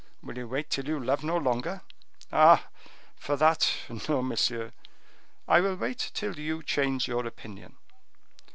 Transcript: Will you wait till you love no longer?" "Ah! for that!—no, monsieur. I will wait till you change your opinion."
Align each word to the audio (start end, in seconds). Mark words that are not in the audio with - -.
Will 0.23 0.35
you 0.35 0.47
wait 0.47 0.71
till 0.71 0.87
you 0.87 0.99
love 0.99 1.23
no 1.23 1.37
longer?" 1.37 1.83
"Ah! 2.31 2.69
for 3.17 3.35
that!—no, 3.35 4.23
monsieur. 4.23 4.71
I 5.47 5.59
will 5.59 5.75
wait 5.75 6.09
till 6.15 6.39
you 6.39 6.63
change 6.63 7.07
your 7.07 7.27
opinion." 7.27 7.75